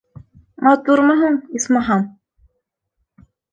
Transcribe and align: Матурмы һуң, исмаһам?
Матурмы 0.67 1.17
һуң, 1.19 1.37
исмаһам? 1.61 2.09